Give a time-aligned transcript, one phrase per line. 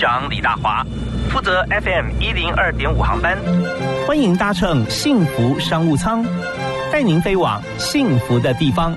[0.00, 0.82] 长李大华，
[1.28, 3.36] 负责 FM 一零二点五航班。
[4.06, 6.24] 欢迎搭乘幸福商务舱，
[6.90, 8.96] 带您飞往幸福的地方。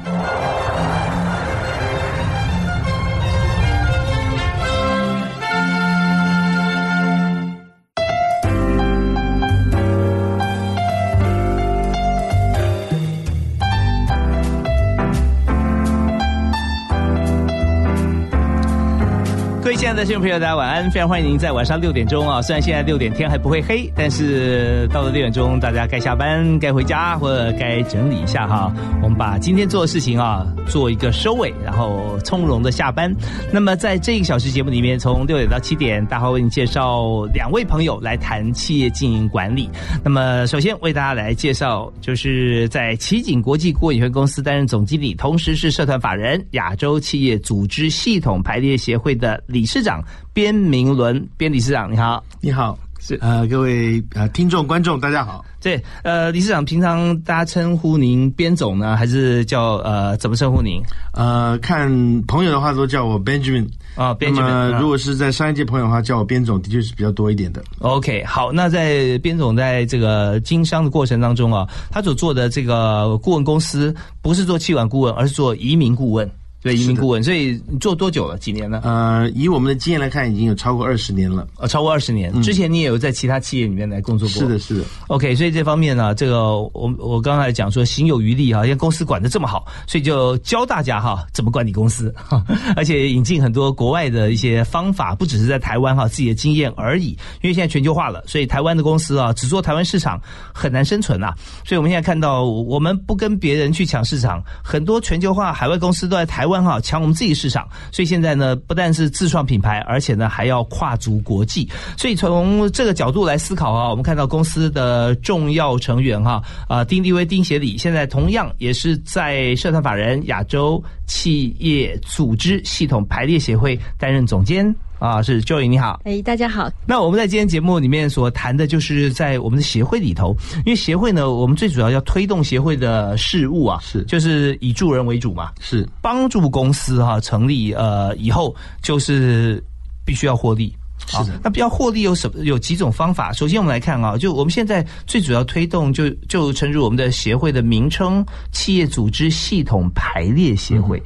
[19.94, 20.90] 爱的听众朋友，大家晚安！
[20.90, 28.74] 非常欢迎您在晚上六点钟啊，虽然现在六点天还不会黑，但是到了六点钟，大家该下班、该回家或者该整理一下哈。
[29.04, 33.14] 我们把今天做的事情啊做一个收尾，然后从容的下班。
[33.52, 39.70] 那么在这一个小时节目里面，从六点到七点，大华为你介绍两位朋友来谈企业经营管理。
[40.04, 49.40] 那么首先为大家来介绍，就是在奇景国际顾问有限公司担任总经理，同时是社团法人亚洲企业组织系统排列协会的。
[49.46, 50.04] 理事长
[50.34, 60.82] 边明伦，边理事长你好，你好，是呃各位呃听众观众大家好，对呃理事长平常大家称呼您边总呢，还是叫呃怎么称呼您？
[61.12, 61.92] 呃看
[62.24, 64.80] 朋友的话都叫我 Benjamin 啊，Benjamin。
[64.80, 67.64] 如果是在商业界朋友的话，叫我边总的确是比较多一点的。
[67.80, 76.30] OK，好，那在边总在这个经商的过程当中啊，他所做的这个顾问公司不是做气管顾问，而是做移民顾问。
[76.64, 78.38] 对移民顾问，所以你做多久了？
[78.38, 78.80] 几年了？
[78.84, 81.46] 呃，以我们的经验来看，已经有超过二十年了。
[81.58, 82.42] 呃，超过二十年。
[82.42, 84.40] 之前你也有在其他企业里面来工作过。
[84.40, 84.86] 是的，是的。
[85.08, 92.14] OK，所以这方面呢，这个我我刚才讲说，行有余力哈，因为公司管的这么好，所以就教大家哈怎么管理公司，
[92.78, 97.10] 而且引进很多国外的一些方法，不只是在台湾哈自己的经验而已。
[97.42, 100.22] 因为现在全球化了，所以台湾的公司啊，只做台湾市场
[100.54, 101.34] 很难生存呐。
[101.66, 107.32] 所以我们现在看到，我们不跟别人去抢市场，很多全球化海外公司都在台湾哈抢我们自己。
[107.34, 111.68] 市场，所以现在呢，不但是自创品牌，而且呢，还要跨足国际。
[111.98, 124.74] 所以从这个角度来思考啊，我们看到公司的重要成员哈啊，丁立威、丁协理，现在同样也是在社团法人亚洲企业组织系统排列协会担任总监。
[125.04, 126.72] 啊，是 Joy，你好，哎，大家好。
[126.86, 130.34] 那我们在今天节目里面所谈的，就是在我们的协会里头，
[130.66, 139.62] 因为协会呢，我们最主要要推动协会的事务啊，是就是以助人为主嘛，是帮助公司哈成立呃以后就是
[140.06, 140.74] 必须要获利，
[141.06, 141.38] 是的。
[141.44, 142.42] 那要获利有什么？
[142.46, 143.34] 有几种方法？
[143.34, 151.04] 首先我们来看啊，就我们现在最主要推动，就就称入我们的协会的名称——企业组织系统排列协会。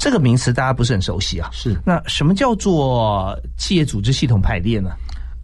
[0.00, 1.50] 这个名词大家不是很熟悉啊。
[1.52, 1.78] 是。
[1.84, 4.90] 那什么叫做企业组织系统排列呢？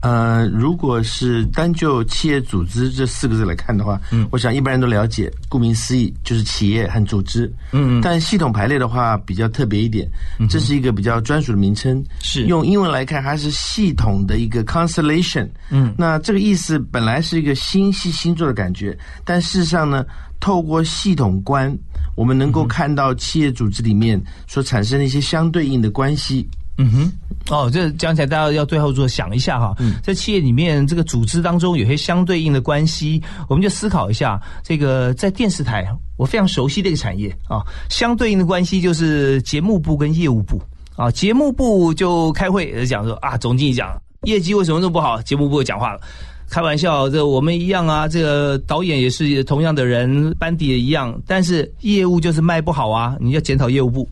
[0.00, 7.52] 呃，如果是单就企业组织这四个字来看的话，嗯，我想一般人都了解，顾名思义就是企业和组织。
[7.72, 8.00] 嗯。
[8.00, 10.08] 但系统排列的话比较特别一点，
[10.48, 12.02] 这是一个比较专属的名称。
[12.20, 12.44] 是。
[12.44, 15.48] 用英文来看，它是系统的一个 constellation。
[15.70, 15.94] 嗯。
[15.98, 20.02] 那这个意思本来是一个星系星座的感觉，但事实上呢？
[20.38, 21.74] 透过系统观，
[22.16, 26.48] 我们能够看到企业组织里面所产生的一些相对应的关系。
[26.78, 27.12] 嗯哼，
[27.48, 34.38] 哦，这讲起来大家要最后做想一下哈，在企业里面这个组织当中有些相对应的关系，我们就思考一下。
[34.62, 35.86] 这个在电视台，
[36.18, 40.60] 我非常熟悉的一个产业啊，相对应的关系就是节目部跟业务部
[40.96, 46.00] 啊，节目部就开会讲说啊，总经理讲业绩为什么这么不好，节目部讲话了。
[46.48, 48.06] 开玩笑，这我们一样啊。
[48.06, 53.16] 这个导演也是同样的人，班底也一样，但是业务就是卖不好啊。
[53.20, 54.08] 你要检讨业务部，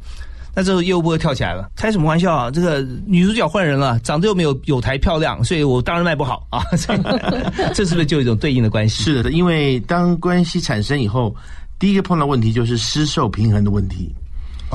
[0.54, 2.50] 那这个业务部跳起来了，开什么玩笑啊？
[2.50, 6.62] 这个女主角换人了，长得又没有有台漂亮，所以我当然卖不好啊。
[7.72, 9.02] 这是不是就一种对应的关系？
[9.02, 11.34] 是的，因为当关系产生以后，
[11.78, 14.12] 第一个碰到问题就是失售平衡的问题。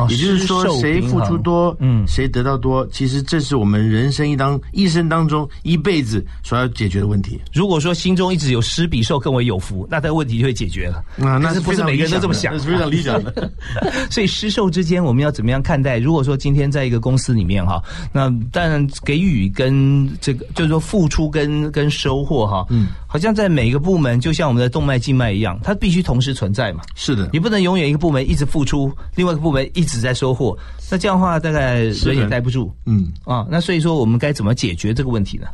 [0.09, 7.39] 也就是说，谁付出多，嗯，谁得到多，其实这是我们人生一当一生当中一辈子所要解决的问题。
[7.53, 11.03] 如果说心中一直有施比受更为有福，那这个问题就会解决了。
[11.25, 12.59] 啊，那是不是每个人都这么想？
[12.59, 13.51] 是非常理想的。
[14.09, 15.97] 所以施受之间，我们要怎么样看待？
[15.97, 17.81] 如果说今天在一个公司里面哈，
[18.11, 26.81] 那当然给予跟这个就是说付出跟跟收获哈，嗯，好像在每个部门，就像我们的动脉静脉一样，它必须同时存在嘛。
[26.95, 30.57] 是的，你不能永远一个部门一直付出，另外一个部门一直在收获。
[30.91, 32.73] 那这样的话，大概人也待不住。
[32.85, 35.47] 嗯啊，那所以说，我们该怎么解决这个问题呢？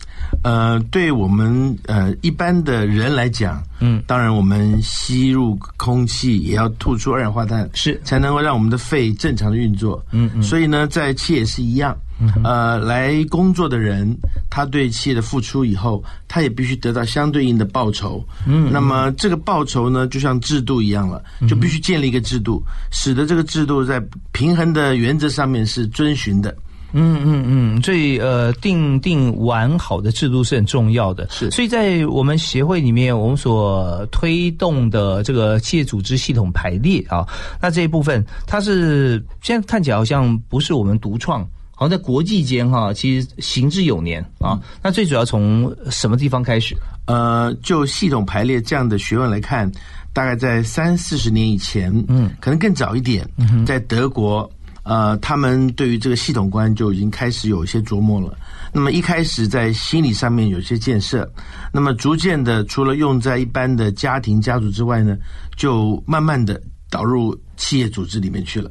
[0.44, 10.02] 呃，对我们呃一般的人来讲，嗯，当然我们吸入空气也要吐出二氧化碳，是才能够让我们的肺正常的运作。
[10.12, 11.96] 嗯嗯，所以呢，在气也是一样。
[12.44, 14.16] 呃，来工作的人，
[14.50, 18.26] 他对企业的付出以后，他也必须得到相对应的报酬。
[18.48, 24.02] 嗯，那么这个报酬呢，就像制度一样了，就必须建立一个制度，使得这个制度在
[24.32, 26.56] 平衡的原则上面是遵循的。
[26.98, 31.28] 嗯嗯嗯，所以呃，定定完好的制度是很重要的。
[31.30, 37.28] 是，所以在我们协会里面，我们所推动的这个企业组织系统排列啊，
[37.62, 44.60] 那这一部分它是现在看起来好像不是我们独创，好像在国际间哈，其实行之有年啊。
[44.82, 46.76] 那最主要从什么地方开始？
[47.06, 49.72] 呃，就系统排列这样的学问来看，
[50.12, 53.30] 大概在三四十年以前，嗯，可能更早一点，
[53.66, 54.50] 在德国。
[54.88, 58.38] 呃，他们对于这个系统观就已经开始有一些琢磨了。
[58.72, 61.28] 那么一开始在心理上面有些建设，
[61.74, 65.18] 那么逐渐的，除了用在一般的家庭家族之外呢，
[65.56, 66.62] 就慢慢的
[66.92, 68.70] 导入企业组织里面去了。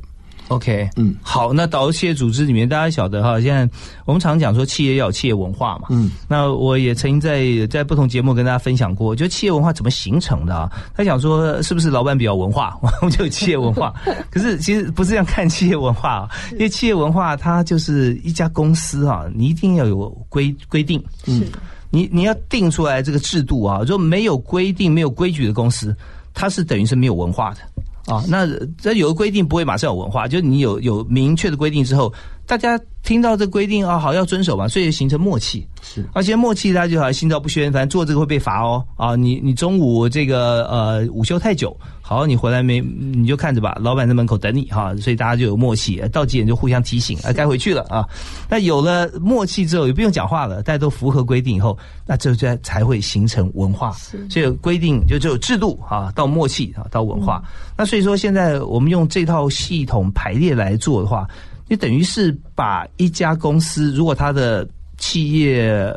[0.48, 3.68] OK，嗯，好，那导入企业组织里面，大家晓得哈，现在
[4.04, 10.70] 我们常讲说企业要有企业文化嘛，嗯，那我也曾经在在不同节目跟大家分享过，就企业文化怎么形成的啊？
[10.94, 13.94] 他想说是不是老板比较文化， 我们就有企业文化？
[14.30, 21.44] 可是其实不是这样看企业文化啊，因为企业文化它就是一家公司啊，你一定要有规规定，嗯，
[21.90, 25.96] 你你要定出来这个制度啊，就没有规定、没有规矩的公司，
[26.34, 27.60] 它是等于是没有文化的。
[28.06, 28.46] 啊，那
[28.76, 32.12] 这有个规定不会马上有文化，就是你有有明确的规定之后，
[32.46, 35.66] 大家听到这规定啊，好要遵守嘛，所以形成默契。
[35.82, 38.84] 是，而且默契大家就好心照不宣，反正做这个会被罚哦。
[38.96, 48.06] 啊，你你中午这个呃午休太久，好，你回来没你就看着吧，老板在门口等你哈，所以大家就有默契，到几点就互相提醒，啊，该回去了啊。
[48.48, 51.76] 那有了默契之后，也不用讲话了，大家都符合规定以后，
[52.06, 53.92] 那这才才会形成文化。
[54.30, 57.42] 所以规定就只有制度啊，到默契啊，到文化。
[57.76, 61.28] 那所以说，现在我们用这套系统排列来做的话，
[61.68, 64.68] 你等于是把一家公司，如果它的
[64.98, 65.92] 企业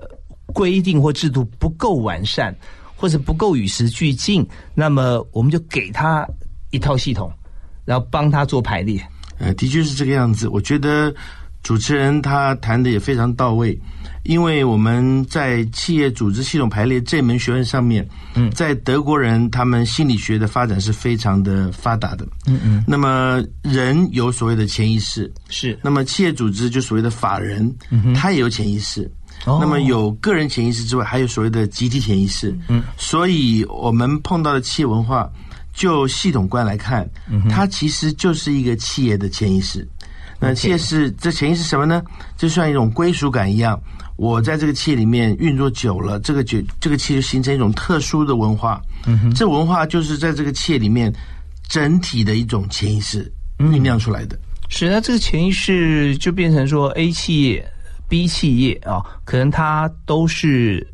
[0.53, 2.55] 规定或制度不够完善，
[2.95, 6.27] 或者不够与时俱进，那么我们就给他
[6.71, 7.31] 一套系统，
[7.85, 8.99] 然后帮他做排列。
[9.39, 10.47] 呃，的确是这个样子。
[10.47, 11.13] 我觉得
[11.63, 13.79] 主持人他谈的也非常到位。
[14.23, 18.05] 因为我们在企业组织系统排列这门学问上面，
[18.35, 22.83] 嗯，在德国人他们心理学的发展是非常的发达的，嗯嗯。
[22.85, 25.79] 那么人有所谓的潜意识，是。
[25.81, 29.09] 那么企业组织就所谓的法人，嗯他也有潜意识。
[29.45, 29.59] 哦。
[29.61, 32.53] 那么有个人潜意识之外，还有所谓的集体潜意识。
[32.67, 32.83] 嗯。
[32.97, 35.31] 所以我们碰到的企业文化，
[35.73, 37.09] 就系统观来看，
[37.49, 39.87] 它其实就是一个企业的潜意识。
[40.39, 42.01] 那企业是这潜意识什么呢？
[42.37, 43.79] 就像一种归属感一样。
[44.17, 48.81] 我在这个企业里面运作久了，这个就这个企业就形成一种特殊的文化。
[49.05, 51.13] 嗯哼，这文化就是在这个企业里面
[51.69, 54.35] 整体的一种潜意识酝酿出来的。
[54.69, 57.63] 是，那这个潜意识就变成说，A 企业、
[58.09, 60.85] B 企业啊，可能它都是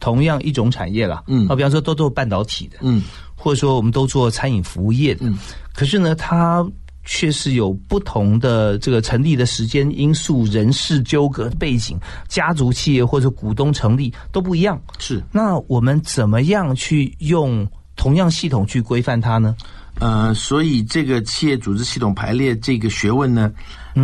[0.00, 1.22] 同样一种产业了。
[1.28, 3.02] 嗯，啊，比方说都做半导体的，嗯，
[3.36, 5.20] 或者说我们都做餐饮服务业的。
[5.24, 5.38] 嗯，
[5.72, 6.66] 可是呢，它。
[7.04, 14.80] 却是有不同的这个成立的时间因素、人事纠葛背景、家族企业或者股东成立都不一样。
[14.98, 17.66] 是，那我们怎么样去用
[17.96, 19.54] 同样系统去规范它呢？
[19.98, 23.52] 呃，所以这个企业组织系统排列这个学问呢，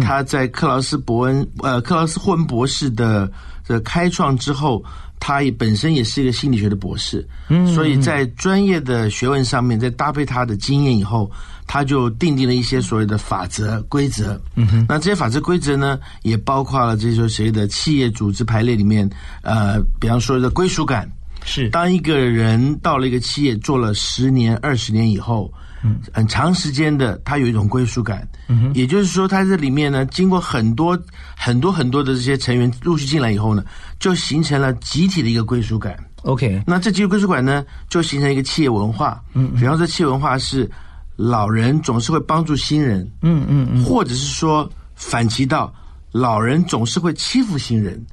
[0.03, 3.31] 他在克劳斯伯恩呃克劳斯霍恩博士的
[3.67, 4.85] 的开创之后。
[5.21, 11.31] 他也本身也是一个心理学的博士，嗯，所以在专业的学问上面，在搭配他的经验以后，
[11.67, 14.41] 他就定定了一些所谓的法则规则。
[14.55, 19.09] 嗯哼，那这些法则规则呢，也包括了这些所谓的企业组织排列里面，
[19.43, 21.11] 呃，比方说的归属感。
[21.45, 25.53] 是，当一个人到了一个企业做了十年、二十年以后。
[25.83, 28.27] 嗯，很长时间的，他有一种归属感。
[28.49, 30.99] 嗯哼，也就是说，他这里面呢，经过很多
[31.37, 33.65] 很多很多的这些成员陆续进来以后呢，
[33.99, 35.97] 就形成了集体的一个归属感。
[36.23, 39.23] OK，那这集体归属感呢，就形成一个企业文化。
[39.35, 40.69] 嗯，比方说，企业文化是
[41.15, 43.09] 老人总是会帮助新人。
[43.23, 45.73] 嗯嗯嗯，或者是说反其道，
[46.11, 48.05] 老人总是会欺负新人，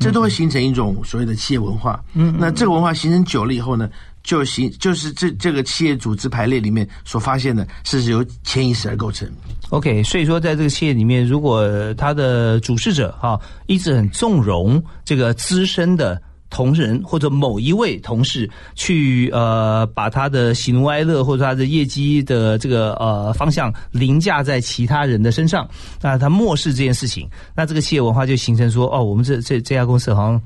[0.00, 2.02] 这都会形成一种所谓的企业文化。
[2.14, 3.88] 嗯，那这个文化形成久了以后呢？
[4.22, 9.28] 就行，就是这这个企业组织排列里面所发现的，是由潜意识而构成。
[9.70, 25.66] OK，所以说在这个企业里面，如果他的主事者哈一直很纵容这个资深的同仁或者某一位同事去呃把他的喜怒哀乐或者他的业绩的这个呃方向凌驾在其他人的身上，
[26.02, 27.26] 那他漠视这件事情，
[27.56, 30.40] 那这个企业文化就形成说哦，我们这这这家公司好像。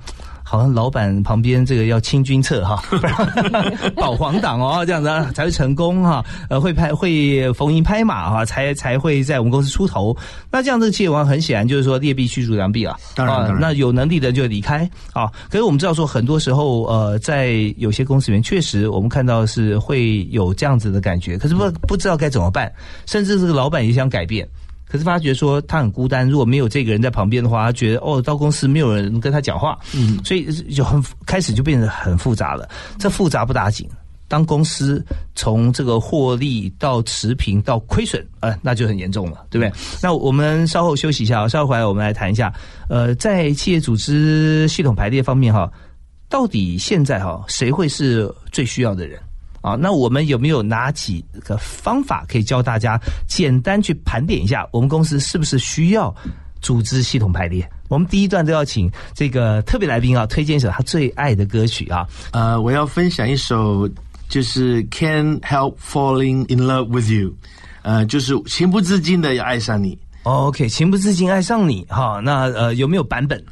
[0.48, 2.80] 好像老板旁边这个要清君侧哈，
[3.98, 6.24] 保皇党哦，这样子才会成功哈。
[6.48, 10.16] 呃，会拍会逢迎拍马哈，才才会在我们公司出头。
[10.48, 12.96] 那这样这个企业文化很显然就是说劣币驱逐良币啊。
[13.16, 15.26] 当然，那有能力的就离开啊。
[15.50, 21.36] 可是我们知道说，很多时候呃，在有些公司里面，确实我们看到是会有这样子的感觉。
[21.36, 22.72] 可是不不知道该怎么办，
[23.04, 24.48] 甚至这个老板也想改变。
[24.88, 32.68] 可是发觉说他很孤单，如果没有这个人在旁边的话，他觉得哦，到公司没有人跟他讲话，嗯，所以就很开始就变得很复杂了。
[32.98, 33.88] 这复杂不打紧，
[34.28, 39.72] 当公司从这个获利到持平到亏损，呃，那就很严重了，对不对？
[40.00, 42.52] 那我们稍后休息一下，稍后回来我们来谈一下，
[42.88, 45.68] 呃，在企业组织系统排列方面哈，
[46.28, 49.20] 到底现在哈谁会是最需要的人？
[49.66, 52.96] 啊，那我们有没有哪几个方法可以教大家
[53.26, 56.14] 简单去盘点一下，我们公司是不是需要
[56.62, 57.68] 组织系统排列？
[57.88, 62.06] 我们第一段都要请这个特别来宾啊，推荐一首他最爱的歌曲啊。
[62.30, 63.90] 呃，我要分享一首
[64.28, 67.34] 就是 Can't Help Falling in Love with You，
[67.82, 69.98] 呃，就是情不自禁的要爱上你。
[70.22, 73.44] OK，情不自禁爱上你哈，那呃有没有版本？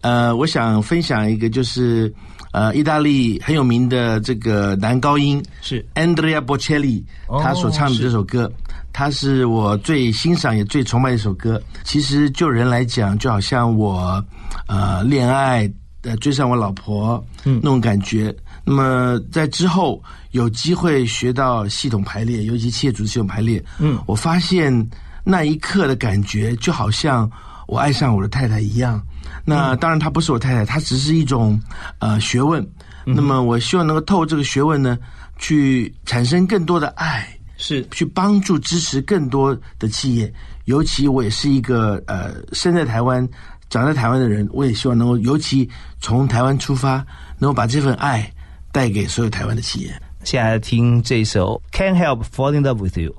[0.00, 2.10] 呃，我想分享一个就是。
[2.52, 7.02] 呃，意大利很有名的这个男高音是 Andrea Bocelli，
[7.42, 8.50] 他所唱的这首歌，
[8.92, 11.60] 他是我最欣赏也最崇拜的一首歌。
[11.84, 14.24] 其实就人来讲，就好像我
[14.66, 15.70] 呃恋爱
[16.02, 18.34] 呃追上我老婆那种感觉。
[18.64, 20.02] 那么在之后
[20.32, 24.90] 有机会学到系统排列，尤其企业组织系统排列，嗯，我发现
[25.24, 27.30] 那一刻的感觉就好像
[27.66, 29.00] 我爱上我的太太一样。
[29.48, 31.58] 那当然，她不是我太太，她只是一种
[32.00, 32.62] 呃学问。
[33.06, 34.98] 那么，我希望能够透过这个学问呢，
[35.38, 37.26] 去产生更多的爱，
[37.56, 40.30] 是去帮助支持更多的企业。
[40.66, 43.26] 尤其我也是一个呃生在台湾、
[43.70, 45.66] 长在台湾的人，我也希望能够尤其
[45.98, 46.96] 从台湾出发，
[47.38, 48.30] 能够把这份爱
[48.70, 50.02] 带给所有台湾的企业。
[50.24, 53.10] 现在听这首《Can't Help Falling in Love with You》。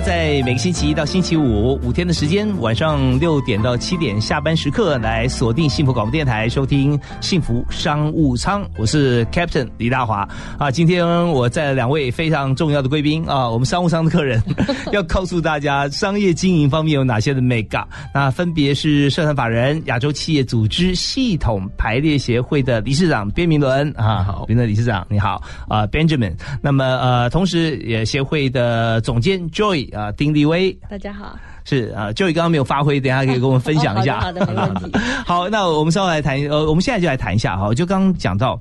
[0.00, 8.66] 在每个星期一到星期五五天的时间，晚上六点到七点下班时刻来锁定幸福广播电台，收听幸福商务舱。
[8.78, 10.26] 我是 Captain 李大华
[10.58, 14.42] 啊，今天我在两位非常重要的贵宾啊，我们商务舱的客人
[14.90, 17.86] 要告诉大家商业经营方面有哪些的 make up。
[18.14, 26.32] 那分别是社团法人亚洲企业组织系统排列协会的理事长边明伦啊，好，边的理事长你好啊，Benjamin。
[26.62, 29.89] 那么呃，同时也协会的总监 Joy。
[29.90, 34.20] 啊，丁立威，大家好，是啊，Joey 刚刚没有发挥，等下可以跟我们分享一下。
[34.20, 34.98] 好的，没问题。
[35.26, 37.72] 好，那我们稍后来谈，呃，我们现在就来谈一下哈。
[37.74, 38.58] 就刚刚讲到，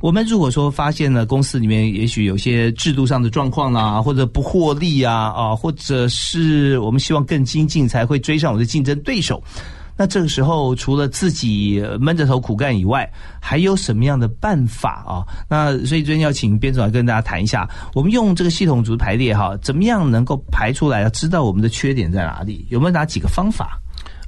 [0.00, 9.42] 我们如果说发现了公司里面也许有些制度上的状况啦，或者不获利啊，啊，或者是我们希望更精进才会追上我的竞争对手。
[10.00, 13.06] 那这个时候，除了自己闷着头苦干以外，
[13.38, 15.20] 还有什么样的办法啊？
[15.46, 22.66] 那所以最近要请编总来跟大家谈一下，我们用这个系统组排列哈，怎么样能够排出来，要知道我们的缺点在哪里？
[22.70, 23.78] 有没有哪几个方法？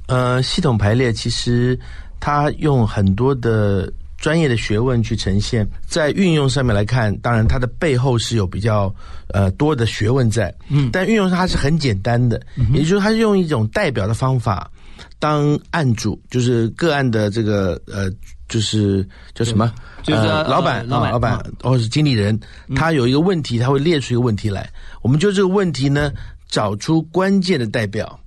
[0.05, 1.75] 呃，系统排列其实
[2.19, 8.93] 它用很多的专业的学问去呈现，在运用上面来看，当然它的背后是有比较
[9.29, 14.69] 呃多的学问在，嗯，但运用上它是很简单的，嗯也就是，它是用一种代表的方法。
[15.19, 18.11] 当案主就是个案的这个呃，
[18.49, 19.73] 就是叫什么？
[20.03, 22.37] 就是老板啊，老板或者是经理人，
[22.75, 24.69] 他有一个问题，他会列出一个问题来。
[25.01, 26.11] 我们就这个问题呢，
[26.49, 28.19] 找出关键的代表，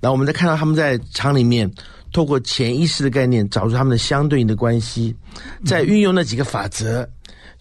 [0.00, 1.68] 然后我们再看到他们在厂里面，
[2.12, 5.14] 透过潜意识的概念，找出他们的相对应的关系，
[5.64, 7.08] 再运用那几个法则，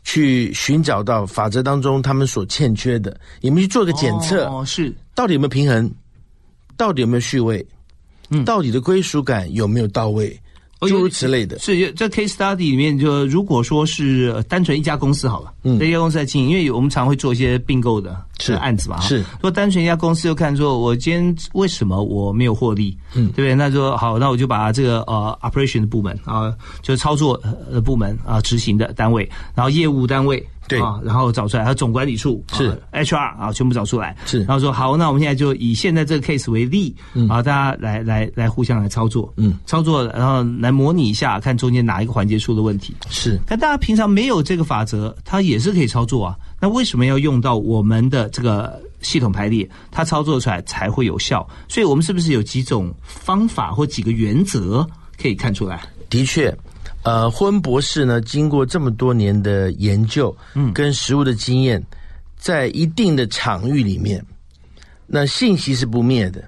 [0.03, 4.93] 去寻找到法则当中他们所欠缺的，你们去做个检测，是。
[5.15, 5.91] 到底有没有平衡，
[6.77, 7.65] 到底有没有序位。
[8.45, 10.39] 到底的归属感有没有到位？
[10.81, 11.57] 诸如此类的。
[11.59, 18.21] 是这 case study 里面，就如果说是单纯一家公司好了，嗯，一家公司在经营，因为我们常会做一些并购的
[18.59, 19.19] 案子嘛，是。
[19.19, 22.97] 如果单纯一家公司，就看说，我今天为什么我没有获利？
[23.13, 23.55] 嗯，对不对？
[23.55, 29.23] 那说好，那我就把这个呃 operation 的部门啊，就是操作的部门啊，执行的单位，
[29.55, 30.45] 然后业务单位。
[30.67, 36.95] 对啊，然后找出来，还有总管理处是 HR 啊，全部找出来是，然后说好，那我们现在就以现在这个 case 为例，
[37.29, 43.39] 啊，大家来来来互相来操作，嗯，操作然后来模拟一下，看中间哪一个环节出了问题是。
[43.45, 46.37] 但大家平常没有这个法则，它也是可以操作啊。
[46.59, 51.45] 那为什么要用到我们的这个系统排列，它操作出来才会有效？
[51.67, 54.87] 所以我们是不是有几种方法或几个原则
[55.21, 55.81] 可以看出来？
[56.09, 56.55] 的确。
[57.03, 61.83] 呃，霍恩博士呢，经过这么多年的研究，嗯，跟实物的经验，
[62.37, 64.25] 在一定的场域里面，
[65.05, 66.41] 那信息是不灭的。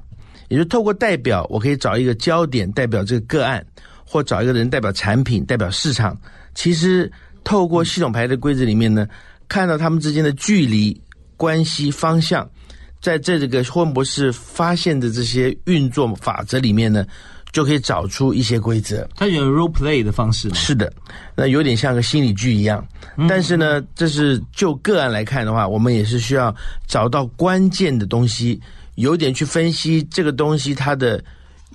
[0.48, 3.66] 也就透过代表，我可以找一个焦点代表这个个案，
[4.06, 6.18] 或找一个人代表产品、代表市场。
[6.54, 7.12] 其实
[7.44, 9.06] 透过系统排的规则里面呢，
[9.50, 10.98] 看到他们之间的距离、
[11.36, 12.50] 关系、方向，
[13.02, 17.06] 在这个霍恩博士发现的这些运作法则里面呢。
[17.56, 19.08] 就可以找出一些规则。
[19.16, 20.56] 它有 role play 的方式吗？
[20.56, 20.92] 是的，
[21.38, 22.86] 那有点像个心理剧一样。
[23.30, 26.54] 但是呢，这是就个案来看的话，我们也是需要
[26.86, 28.62] 找到关键的东西，
[28.96, 31.24] 有点去分析这个东西它的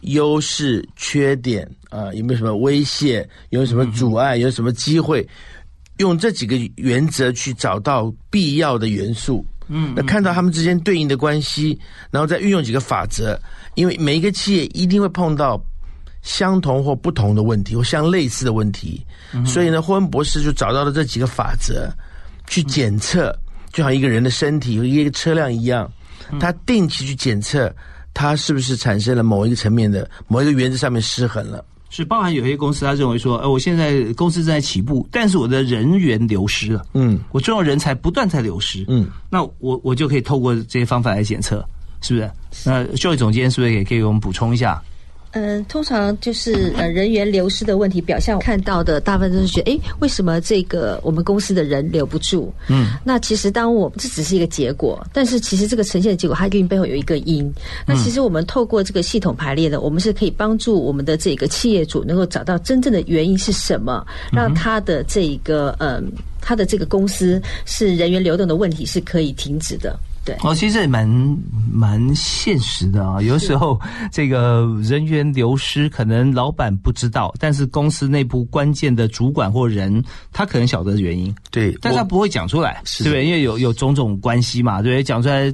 [0.03, 5.27] 优势、缺点啊，有没有什么威胁，有什么阻碍，有什么机会，
[5.97, 9.43] 用这几个原则去找到必要的元素。
[9.69, 13.41] 嗯，那看到他们之间对应的关系，然后再运用几个法则，
[13.77, 15.59] 因为每一个企业一定会碰到。
[16.23, 19.05] 相同或不同的问题，或相类似的问题，
[19.47, 21.91] 所以呢，霍恩博士就找到了这几个法则，
[22.47, 23.35] 去检测，
[23.73, 25.91] 就像一个人的身体和一个车辆一样，
[26.39, 27.75] 他定期去检测，
[28.13, 31.65] 他是不是产生了某一个层面的某一个原则上面失衡了。
[31.93, 41.67] 是，包含有些公司他认为说，呃，我现在公司正在起步，但是我的人员流失了，嗯，我重要人才不断在流失，嗯，那我我就可以透过这些方法来检测，
[42.01, 42.31] 是不是？
[42.65, 44.81] 那就业总监是不是也可以给我们补充一下？
[45.33, 52.53] 嗯，通常就是呃人员流失的问题，表象看到的大部分都是觉得，哎，为什么这个我们公司的人留不住？
[52.69, 57.49] 嗯，那其实当我这只是一个结果，但是其实这个呈现的结果，它一定背后有一个因。
[57.87, 66.11] 那其实我们透过这个系统排列呢，我们是可以帮助我们的这个企业主能够找到真正的原因是什么，让他的这一个嗯，
[66.41, 69.97] 他的这个公司是人员流动的问题是可以停止的。
[70.25, 71.09] 对，哦，其实也蛮
[71.73, 73.23] 蛮现实的啊。
[73.23, 73.81] 有时候
[74.13, 81.35] 这个人员流失，可能老板不知道，但是公司内部关键的主管或人，他可能晓得原因。
[81.51, 83.25] 对，但他不会讲出来，对不对？
[83.25, 85.03] 因为有有种种关系嘛，对？
[85.03, 85.51] 讲出来，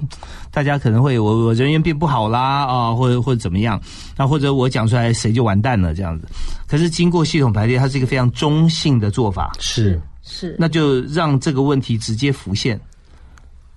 [0.51, 3.81] 大家可能会我我人员变不好啦啊，或者或者怎么样？
[4.17, 6.27] 那或者我讲出来，谁就完蛋了这样子。
[6.67, 12.81] 可是经过系统排列，它是一个非常中性的做法，是是，那就让这个问题直接浮现。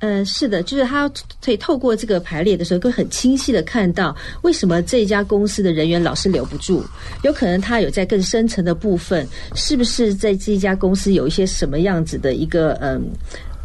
[0.01, 1.11] 嗯，是的，就是他
[1.43, 6.81] 可以透过这个排列的时候，会很清晰的看到为什么这家公司的人员老是留不住。
[7.23, 13.11] 有可能他有在更深层的部分，是不是在这一家公司有一些什么样子的一个嗯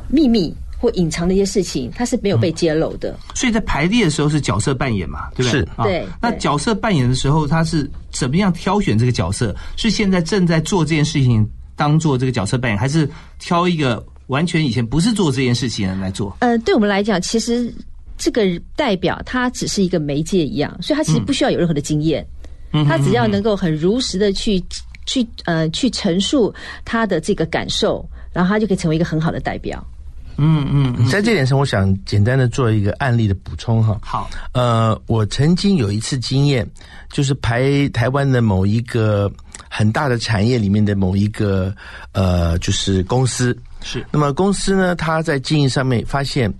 [0.09, 3.17] 秘密或隐藏的一些事情，它是没有被揭露的。
[3.37, 5.61] 所以在排列的时候是角色扮演嘛，对不对？
[5.61, 6.05] 是，对。
[6.21, 9.55] 那角色扮演的时候，他是怎么样挑选这个角色？
[9.77, 14.05] 是现在正在做这件事情当做这个角色扮演，还是挑一个？
[14.29, 16.37] 完全以前不是做这件事情来做。
[16.41, 17.73] 呃，对我们来讲，其实
[18.17, 18.43] 这个
[18.75, 22.27] 代表他只是一个媒介一样，所以他其实不需要有任何的经验，
[22.87, 24.63] 他只要能够很如实的去
[25.05, 29.85] 去呃去陈述他的这个感受，然后他就可以成为一个很好的代表。
[30.37, 33.97] 嗯嗯，在这点上，我想简单的做一个案例的补充哈。
[34.03, 36.67] 好，呃，我曾经有一次经验，
[37.13, 39.31] 就是排台湾的某一个
[39.69, 41.73] 很大的产业里面的某一个
[42.13, 43.57] 呃，就是公司。
[43.87, 44.97] 是，那么公司呢？
[44.97, 46.51] 他在经营上面发现，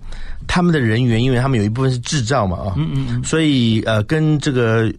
[0.45, 4.93] 他们的人员，因为他们有一部分是制造嘛，啊，嗯嗯嗯，所以呃，跟这个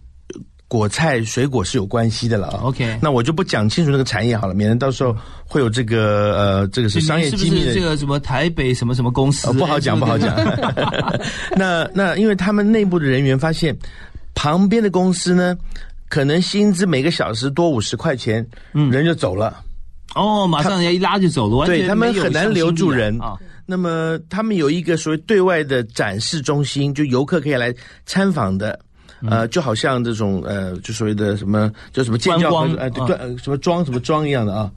[0.67, 2.61] 果菜水果是有关系的了啊。
[2.65, 7.73] OK，那我就不讲清楚那个产业好了，免得到时候会有这个呃，这个是商业机密的。
[7.73, 9.53] 这个什么台北什么什么公司？
[9.53, 10.35] 不好讲，不好讲。
[11.57, 13.73] 那 那，因为他们内部的人员发现，
[14.35, 15.57] 旁边的公司呢，
[16.09, 19.62] 可能薪资每个小时多五十块钱，嗯，人就走了。
[20.16, 23.37] 哦，马上人家一拉就走了，对他们很难留住人啊。
[23.66, 27.74] 那么他们有一个所谓对外的展示中心，就游客可以来
[28.07, 28.79] 参访的，
[29.29, 32.48] 呃，就好像这种呃，就所谓的什么叫什么建教
[32.79, 34.70] 呃对什么庄什么庄一样的啊，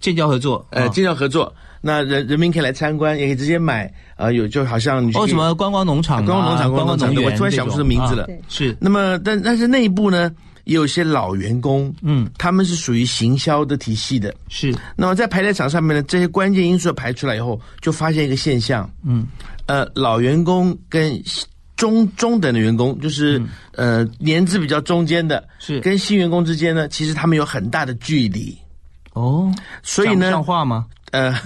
[0.00, 8.76] 建教合作，呃，建教合作，那人人民可以来参观，也可以直接买啊，有就好像哦什么观光农场，观光农场，观光农场，我突然想不出名字了，是。
[8.80, 10.30] 那么但但是内部呢？
[10.64, 14.74] 也有些老员工，嗯，他们是属于行销的体系的，是。
[14.96, 19.26] 那么在排列场上面呢，这些关键因素排出来以后，就发现一个现象，嗯，
[19.66, 21.20] 呃，老员工跟
[21.76, 28.56] 中中等的员工，就是呃年资比较中间的，是跟新员工之间呢，其实他们有很大的距离。
[29.14, 30.86] 哦，所以呢，像话吗？
[31.12, 31.38] 呃，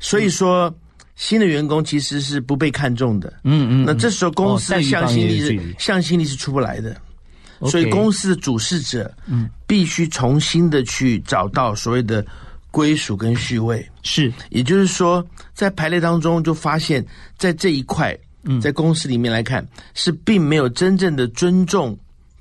[0.00, 0.74] 所以说
[1.14, 3.32] 新的员工其实是不被看重的。
[3.44, 3.84] 嗯嗯。
[3.86, 6.96] 那这时候公司的向心力是向心力是出不来的。
[7.66, 12.24] 所以公司的主事者，嗯，必须重新的去找到所谓的
[12.70, 13.84] 归属跟序位。
[14.02, 17.04] 是，也就是说，在排列当中就发现，
[17.36, 21.98] 在这一块，嗯，在公司里面来看，是并没有真正的尊重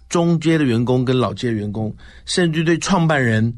[0.10, 3.52] 中阶的员工跟老阶的员工，甚至对创办人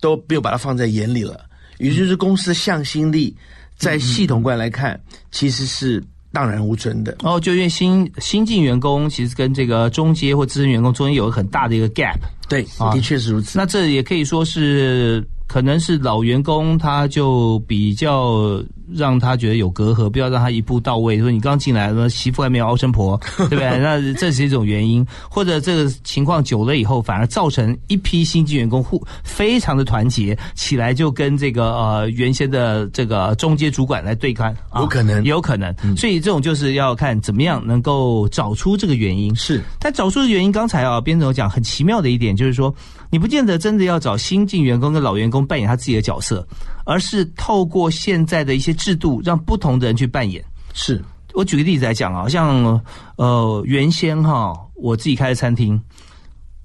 [0.00, 1.46] 都没有把它放在眼里了。
[1.78, 3.36] 也就是公司的向心力，
[3.78, 5.00] 在系统观来看，
[5.30, 6.02] 其实是。
[6.36, 13.58] 荡然无存的哦，就因为新新进员工其实跟这个中阶或资深员工中间有很大的一个 gap，对，的确是如此。
[13.58, 18.62] 那这也可以说是，可能是老员工他就比较
[18.94, 21.18] 让他觉得有隔阂，不要让他一步到位。
[21.18, 23.78] 说你刚进来，说媳妇还没有熬成婆， 对不对？
[23.78, 35.74] 那这是一种原因，或者这个情况久了以后，反而造成一批新进员工互非常的团结起来，就跟这个呃原先的这个中阶主管来对抗，有可能，有可能。
[35.96, 39.34] 所以这种就是要看怎么样能够找出这个原因。
[39.34, 42.72] 是，但找出的原因，刚才啊，边总讲很奇妙的一点就是说。
[43.10, 46.46] 你不见得真的要找新进员工跟老员工扮演他自己的角色，
[46.84, 50.44] 而是透过现在的一些制度，让不同的人去扮演。
[50.74, 51.02] 是
[51.34, 52.80] 我举个例子来讲啊，像
[53.16, 55.80] 呃原先哈，我自己开的餐厅。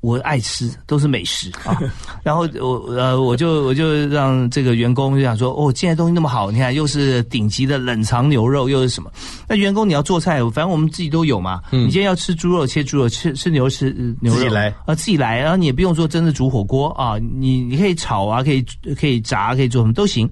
[0.01, 1.77] 我爱吃，都是美食 啊。
[2.23, 9.11] 然后我呃，我就我就让这个员工就想说，哦，现在东西那么好，你看又是顶级的冷藏牛肉，又是什么？
[9.47, 11.61] 那员工你要做菜，反正我们自己都有嘛。
[11.69, 15.39] 你今天要吃猪肉，切猪肉；吃吃牛吃牛肉，自己来啊，自己来。
[15.39, 18.65] 然后你也不用说真的煮火锅啊，你你可以炒啊，可以
[18.99, 20.29] 可以炸，可以做什么都行。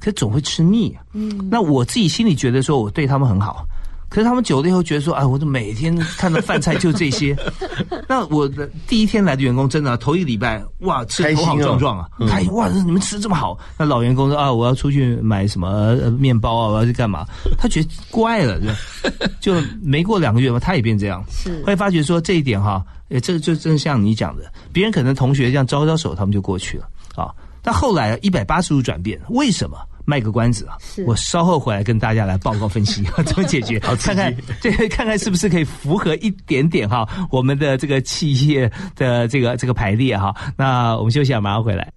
[0.00, 0.96] 可总会吃腻。
[1.12, 3.66] 嗯，那我自己心里觉得说，我对他们很好。
[4.08, 7.36] 可是他们久了以后觉得说，啊，我这每天看到饭菜就这些。
[8.08, 13.58] 那我的第一天来的员工真的头一个礼拜，哇，吃头好壮壮啊，开心哇，你们吃这么好。
[13.76, 17.26] 那老员工说啊，我要出去买什么面包啊，我要去干嘛？
[17.58, 18.58] 他觉得怪了，
[19.40, 21.22] 就没过两个月嘛，他也变这样。
[21.30, 27.30] 是，会发觉说这一点哈，诶，这就真像你讲的，别人可能同学这样招招手，他们就过去了啊。
[27.62, 29.76] 但后来一百八十度转变，为什么？
[30.08, 30.78] 卖个关子啊！
[31.06, 40.34] 我稍后回来跟大家来报告分析 怎么解决，看看这，看看是不是可以符合一点点哈我们的这个企业的这个这个排列哈。
[40.56, 41.92] 那我们休息啊，马上回来。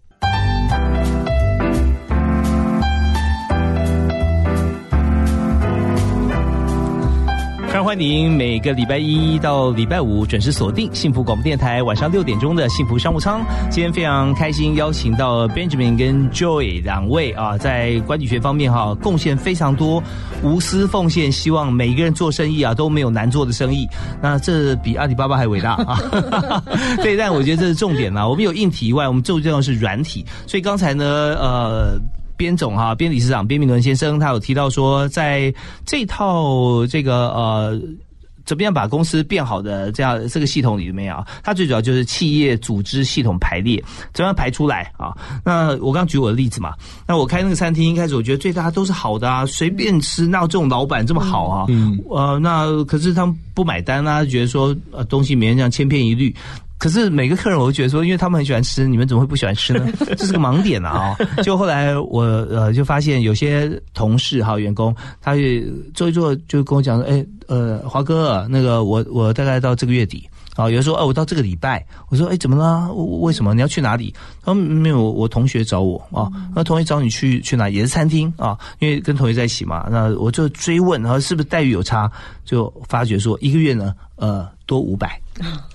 [7.83, 13.43] 欢迎每个礼拜一到礼拜五准时锁定幸福广播电台晚上六点钟的幸福商务舱。
[13.71, 20.01] 今天非常开心邀请到 Benjamin 跟 Joy 两位啊，在管理学方面哈贡献非常多，
[20.43, 23.87] 无私奉献，希望每一个人做生意啊都没有难做的生意。
[24.21, 26.63] 那这比阿里巴巴还伟大啊！
[27.01, 28.27] 对，但我觉得这是重点啦。
[28.27, 30.23] 我们有硬体以外，我们最重要是软体。
[30.45, 31.05] 所以刚才呢，
[31.39, 31.99] 呃。
[32.41, 35.54] 边总哈，边理事长边明伦先生，他有提到说，在
[35.86, 37.80] 这套这个呃，
[38.45, 43.80] 怎么样把公司变好的这样这个系统里面啊，它最主要就是企业组织系统排列，
[44.12, 45.15] 怎么样排出来啊？
[45.45, 46.73] 那我刚举我的例子嘛，
[47.08, 51.65] 那我开那个餐厅一开始，我觉得最大家都是好的啊，随便吃，那这种老板这么好啊？
[51.69, 56.36] 嗯，呃，那可是他们不买单啊，觉得说呃东西每天这样千篇一律。
[56.81, 59.87] 可是每个客人，我都觉得说，因为他们很喜欢吃，你们怎么会不喜欢吃呢？
[60.17, 61.15] 这是个盲点啊！
[61.43, 65.63] 就后来我呃就发现有些同事哈员工，他也
[65.93, 72.91] 做一做就跟我讲说，哎呃华哥，那个我我大概到这个月底啊，有人说哦我到这个礼拜，我说哎怎么了？
[72.93, 74.11] 为什么你要去哪里？
[74.43, 77.69] 他说没有，我同学找我啊，那同学找你去去哪？
[77.69, 79.87] 也是餐厅啊，因为跟同学在一起嘛。
[79.91, 82.11] 那我就追问，然后是不是待遇有差？
[82.43, 85.21] 就发觉说一个月呢，呃多五百，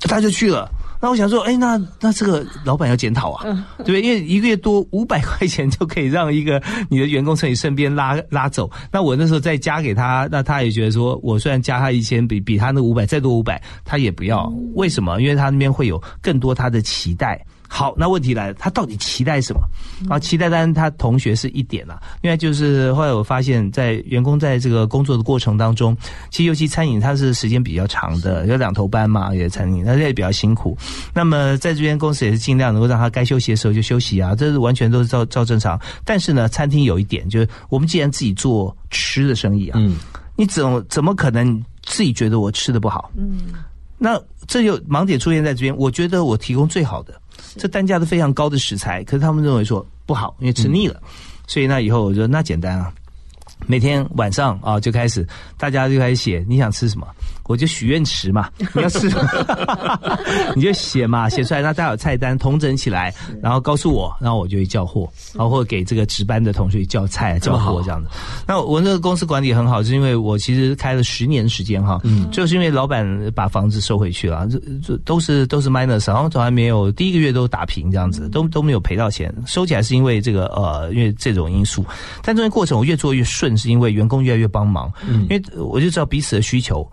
[0.00, 0.68] 他就去了。
[1.00, 3.44] 那我想说，哎，那那这个老板要检讨啊，
[3.78, 4.02] 对不对？
[4.02, 8.70] 因为一个月多五百块钱就可以让一个你的员工从你身边拉拉走。
[8.90, 14.52] 那我那时候再加给他，那他也觉得说，我虽然加他一千，比比他那五百再多五百，他也不要。
[14.74, 15.20] 为什么？
[15.20, 17.44] 因为他那边会有更多他的期待。
[17.68, 19.60] 好，那问题来了，他到底期待什么？
[20.08, 25.96] 啊，期待当然他同学是一点啦，因为就是后来我发现，在员工在这个工作的过程当中，
[26.30, 30.76] 其实尤其餐饮它是时间比较长的，有两头班嘛，也餐饮，那也比较辛苦。
[31.12, 35.80] 那么在这边公司也是尽量能够让他该休息的时候就休息啊，这是完全都是照照正常。
[36.04, 39.96] 但是呢，餐厅有一点就是，我们既然自己做吃的生意啊，嗯，
[40.36, 43.10] 你怎怎么可能自己觉得我吃的不好？
[43.16, 43.52] 嗯，
[43.98, 45.76] 那这就盲点出现在这边。
[45.76, 47.20] 我觉得我提供最好的。
[47.56, 51.00] 这单价都非常高的食材，可是他们认为说不好，因为吃腻了。
[51.46, 52.92] 所以那以后我说那简单啊，
[53.66, 57.06] 每天晚上啊就开始，大家就开始写你想吃什么。
[57.48, 59.08] 我就许愿池嘛， 你要吃，
[60.54, 68.08] 你就写嘛，写出来，那带有菜单，统整起来，然后告诉我，然后我就会叫货，然后或者给这个值班的同学叫菜、叫货这样子。
[68.46, 81.84] 那我那个公司管理很好，是因为我其实开了十年时间哈，嗯，就是因为老板把房子收回去了，这这都是都是 minus，然后从来没有第一个月都打平这样子，都都没有赔到钱，收起来是因为这个呃，因为这种因素。
[82.22, 86.86] 但中间过程我越做越顺，是因为员工越来越帮忙，嗯，因为我就知道彼此的需求。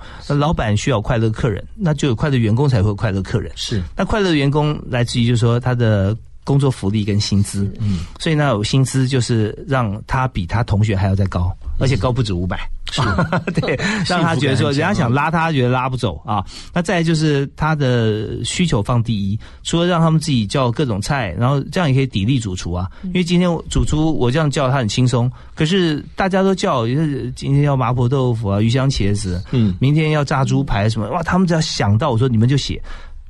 [0.43, 3.49] 老板需要快乐客人，那就有快乐员工才会快乐客人。
[3.55, 13.01] 是，那快乐员工来自于就是说他的工作福利跟薪资，嗯，所以呢，有薪资就是让他比他同学还要再高，而且高不止五百，是，
[13.61, 16.43] 对， 让他觉得说，人家想拉他，觉得拉不走啊。
[16.73, 22.89] 那再来就是他的需求放第一，除了让他们自己叫各种菜，然后这样也可以砥砺主厨啊。
[23.03, 32.81] 因为今天主厨我这样叫他很轻松，可是大家都叫，就是今天要麻婆豆腐啊，鱼香茄子，嗯，明天要炸猪排什么，哇，他们只要想到，我说你们就写，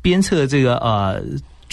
[0.02, 1.22] 鞭策这个呃。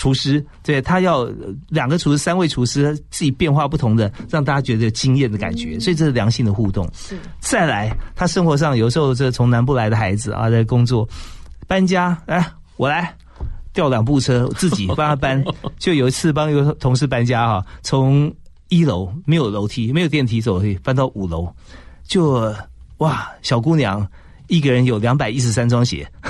[0.00, 1.28] 厨师对他要
[1.68, 6.90] 两个厨师、三位厨师自己变化不同的，让大家觉得有惊艳的感觉，所以这是良性的互动。
[6.94, 11.06] 是再来，他生活上有时候这从南部来的孩子啊，在工作
[11.66, 12.42] 搬家，来
[12.78, 13.14] 我来
[13.74, 15.44] 调两部车，自己帮他搬。
[15.78, 18.34] 就有一次帮一个同事搬家哈，从
[18.70, 21.46] 一楼没有楼梯、没有电梯走，搬到五楼，
[22.04, 22.54] 就
[22.96, 24.10] 哇，小姑娘。
[24.50, 26.06] 一个人有两百一十三双鞋，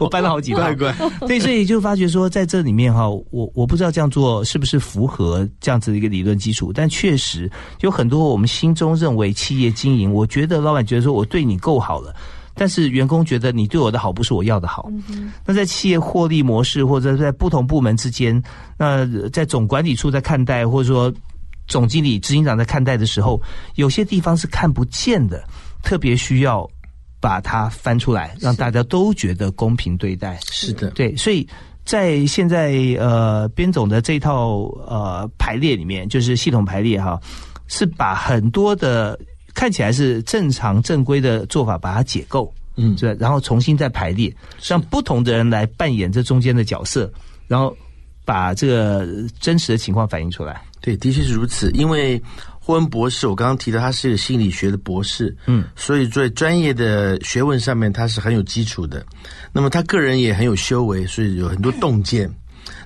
[0.00, 0.92] 我搬了好几太乖。
[1.28, 12.16] 对，所以就发觉说，在这里面哈，我我不知道这样做是不是符合这样子的一个理论基础，但确实有很多我们心中认为企业经营，我觉得老板觉得说我对你够好了，
[12.54, 14.90] 但是员工觉得你对我的好不是我要的好。
[15.44, 18.42] 那在企业获利模式或者在不同部门之间，
[18.78, 21.12] 那在总管理处在看待，或者说
[21.68, 23.38] 总经理、执行长在看待的时候，
[23.74, 25.44] 有些地方是看不见的，
[25.82, 26.66] 特别需要。
[27.20, 30.38] 把它翻出来，让大家都觉得公平对待。
[30.50, 31.46] 是的，对，所以
[31.84, 37.20] 在现在呃边总的这套呃排列里面，就是系统排列哈，
[37.66, 39.18] 是把很多的
[39.54, 47.10] 看起来是正常正规的做法把它解构，嗯，对，然后重新再排列，让不同的人来扮演这中间的角色，
[47.48, 47.76] 然后
[48.24, 49.06] 把这个
[49.40, 50.62] 真实的情况反映出来。
[50.80, 52.22] 对，的确是如此，因为。
[52.66, 59.06] 霍恩博士，我刚刚提到他是一个心理学的博士，嗯，所以在专业的学问上面他是很有基础的。
[59.52, 62.28] 那么他个人也很有修为，所以有很多洞见。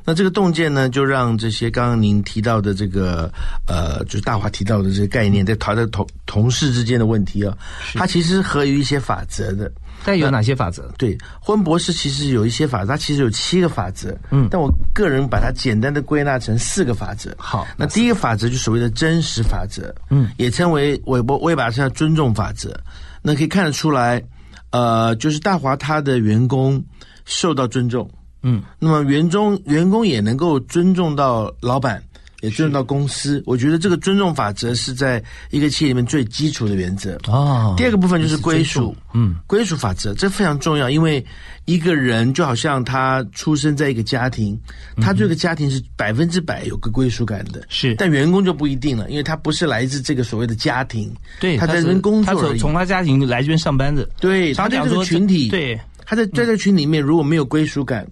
[0.05, 3.33] 那这个洞见呢，就让这些刚刚您提到的这个
[3.66, 7.57] 呃，就是大华提到的这些概念，在他的同同事之间的问题啊，
[7.95, 9.73] 它其实合于一些法则的。
[10.05, 10.91] 但有哪些法则？
[10.97, 14.17] 对，婚博士其实有一些法则，它其实有七个法则。
[14.31, 17.35] 嗯，但我个人把它简单的归纳成四个法则。
[17.39, 22.75] 好，那第一个法则就所谓的真实法则，嗯，也称为我我我也把它称叫尊重法则。
[23.23, 24.23] 那可以看得出来，
[24.71, 26.83] 呃，就是大华他的员工
[27.27, 28.11] 受到尊重，
[28.43, 32.03] 嗯，那么员工员工也能够尊重到老板。
[32.40, 37.18] 也尊重到公司，我觉得这个尊重法则是在一个企业里面最基础的原则。
[37.26, 41.24] 哦，第二个部分就是归属，嗯，归属法则这非常重要，因为
[41.66, 44.59] 一个人就好像他出生在一个家庭，
[45.00, 47.62] 他这个家庭是百分之百有个归属感的。
[47.68, 58.07] 是，但员工就不一定了，因为他不是来自这个所谓的家庭，对，他在这边工作，他从从他家庭来这边上班的，对，他对这个群体，对，他在在这个群里面如果没有归属感。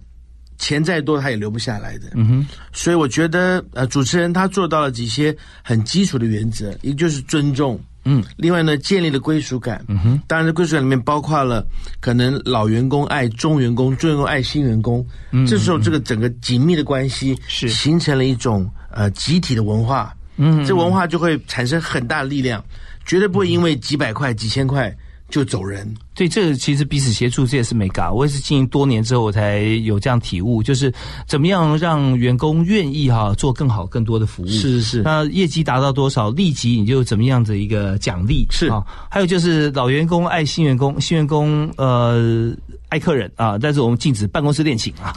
[0.59, 2.09] 钱再多，他也留不下来的。
[2.13, 9.83] 嗯哼，所以我觉得，呃，主持人他做到了几些很基础的原则，一个就是尊重，嗯，另外呢，建立了归属感。
[9.87, 11.65] 嗯哼，当然，这归属感里面包括了
[11.99, 15.03] 可能老员工爱中员工，中员工爱新员工。
[15.31, 20.13] 嗯，这时候这个整个紧密的关系是形成了一种呃集体的文化。
[20.35, 22.63] 嗯，这文化就会产生很大的力量，
[23.05, 24.95] 绝对不会因为几百块、几千块。
[25.29, 28.11] 就走人，对，这个其实彼此协助，这也是没嘎。
[28.11, 30.91] 我也是经营多年之后，我才有这样体悟，就是
[31.27, 34.47] 怎么样让员工愿意哈做更好、更多的服务。
[34.47, 35.01] 是是是。
[35.03, 38.45] 那业绩达到多少，立即你就怎么样的一个奖励。
[38.49, 38.83] 是啊。
[39.09, 42.51] 还有就是老员工爱新员工，新员工呃。
[42.89, 45.13] 爱客人啊，但是我们禁止办公室恋情啊。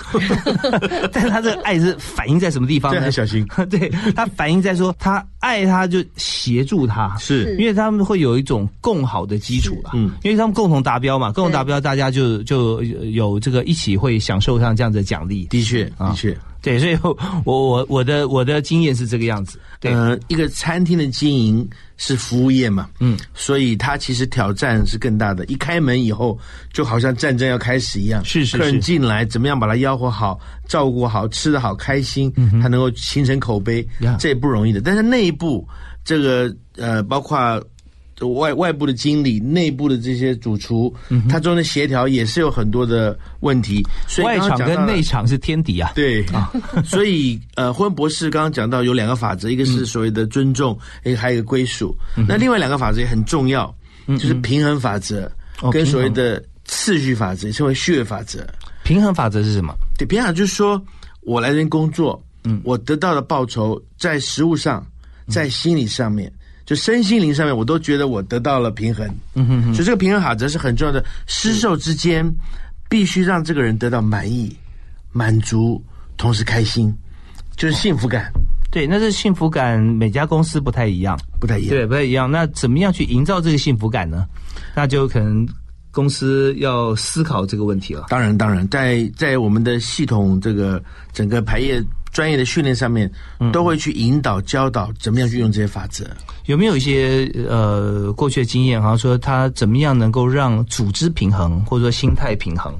[1.12, 3.10] 但是他这个爱是反映在什么地方呢？
[3.10, 9.92] 小心， 对他反映在说他爱他就协助他，是因为他们会有一种共好的基础啊。
[9.94, 15.46] 嗯，因为他们共同达标嘛，共同达标，大家就就有这个一起会享受上这样的奖励。
[15.46, 16.36] 的确，的确。
[16.62, 19.58] 对，所以我我我的我的经验是这个样子。
[19.80, 25.44] 呃，一个餐厅的经营是服务业嘛，嗯，所以它其实挑战是更大的。
[25.46, 26.38] 一开门以后，
[26.72, 28.58] 就好像战争要开始一样，是是是。
[28.58, 33.84] 客人进来，怎么样把他吆喝好，照顾好，吃的好，开心，他能够形成口碑，
[34.18, 34.80] 这也不容易的。
[34.80, 35.66] 但是内部
[36.04, 37.60] 这个呃，包括。
[38.30, 40.92] 外外部的经理，内部的这些主厨，
[41.28, 43.82] 他中的协调也是有很多的问题。
[44.06, 45.92] 所以外场跟内场是天敌啊。
[45.94, 46.52] 对啊，
[46.84, 51.96] 所以呃，霍恩博士刚刚讲到有两个法则，一个是所谓的尊重，一个还有一个归属。
[52.28, 53.74] 那另外两个法则也很重要，
[54.06, 55.30] 就是平衡法则
[55.70, 58.46] 跟所谓的次序法则，也称为序列法则。
[58.84, 59.74] 平衡法则是什么？
[59.98, 60.80] 对，平衡就是说
[61.22, 64.84] 我来这边工作，嗯，我得到的报酬在食物上，
[65.28, 66.32] 在心理上面。
[66.64, 69.06] 就身心灵上面，我都觉得我得到了平衡。
[69.34, 71.04] 嗯哼哼，所以这个平衡法则是很重要的。
[71.26, 72.28] 施受之间，
[72.88, 74.56] 必须让这个人得到满意、
[75.12, 75.82] 满足，
[76.16, 76.94] 同时开心。
[77.54, 78.32] 就是幸福感
[78.70, 81.70] 对，那这幸福感每家公司不太一样，不太一样。
[81.70, 82.30] 对，不太一样。
[82.30, 84.26] 那怎么样去营造这个幸福感呢？
[84.74, 85.46] 那就可能
[85.90, 88.06] 公司要思考这个问题了。
[88.08, 93.10] 当然，当然，在在我们的系统这个整个排业专业的训练上面，
[93.52, 96.06] 都会去引导教导怎么样去用这些法则。
[96.46, 102.72] 有没有一些呃过去的经验，好像说他怎么样能够让组织平衡，或者说心态平衡？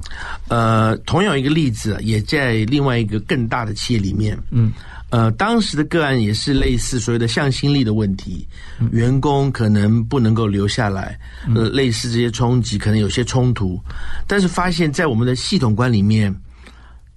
[0.47, 4.71] 呃，同样一个例子，也在另外一个更大的企业里面，嗯。
[5.09, 8.47] 呃，当时的个案也是类似所谓的向心力的问题，
[8.91, 11.15] 员工可能不能够留下来，
[11.53, 13.79] 呃，类似这些冲击，可能有些冲突，
[14.25, 16.35] 但是发现，在我们的系统观里面，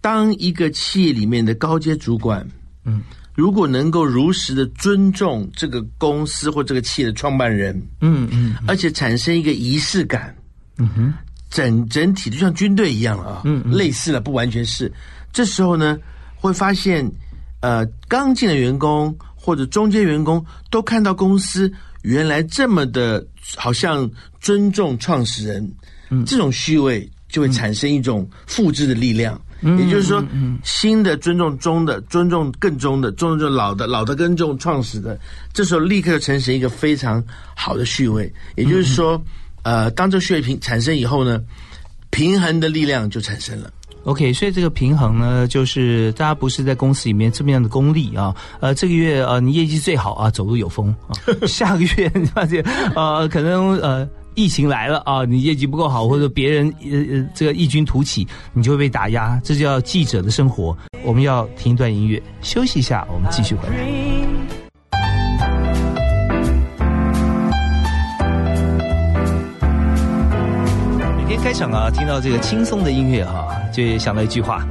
[0.07, 2.47] 当一个企业里面的高阶主管，
[2.85, 3.03] 嗯，
[3.35, 10.33] 如果能够如实的尊重这个公司或这个企业的创办人，嗯嗯，而且产生一个仪式感，
[10.79, 11.13] 嗯哼，
[11.51, 14.93] 整整体就像军队一样了啊，嗯，类似了，不完全是，
[15.33, 15.99] 这时候呢，
[16.37, 17.05] 会发现。
[17.61, 24.09] 呃，刚进的员工或者中间员工都看到公司原来这么的，好像
[24.41, 25.75] 尊重创始人，
[26.11, 29.41] 嗯，这种虚伪就会产生一种复制的力量。
[29.61, 30.23] 嗯，也就是说，
[30.63, 35.19] 新的尊重中的尊重更中的尊重老的老的更重创始的，
[35.53, 37.23] 这时候立刻就成型一个非常
[37.55, 38.33] 好的序位。
[38.57, 39.21] 也就是说，
[39.63, 41.41] 呃，当这个序位产生以后呢，
[42.11, 43.71] 平衡的力量就产生了。
[44.05, 48.33] OK，所以这个平衡呢，就是大家不是在公司里面这么样的功利啊。
[48.61, 51.17] 呃，这个月呃你业绩最好啊，走路有风啊。
[51.49, 52.63] 下个月你发现
[52.95, 59.41] 呃可能呃疫情来了啊，你业绩不够好，或者别人呃呃这个异军突起，你就会被打压。
[59.43, 60.77] 这叫记者的生活。
[61.03, 63.75] 我们要听一段音乐，休息一下，我们继续回来。
[71.43, 74.67] 开场啊，听到这个轻松的音乐哈，就想到一句话。